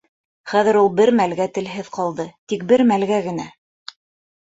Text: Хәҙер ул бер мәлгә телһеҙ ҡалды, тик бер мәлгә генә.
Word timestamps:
Хәҙер 0.53 0.79
ул 0.79 0.89
бер 1.01 1.11
мәлгә 1.19 1.47
телһеҙ 1.59 1.93
ҡалды, 1.99 2.27
тик 2.55 2.67
бер 2.75 2.87
мәлгә 2.95 3.25
генә. 3.31 3.51